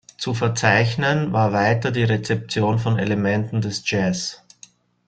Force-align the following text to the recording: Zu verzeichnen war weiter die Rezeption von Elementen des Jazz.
Zu 0.17 0.33
verzeichnen 0.33 1.31
war 1.31 1.53
weiter 1.53 1.91
die 1.91 2.01
Rezeption 2.03 2.79
von 2.79 2.97
Elementen 2.97 3.61
des 3.61 3.87
Jazz. 3.87 4.41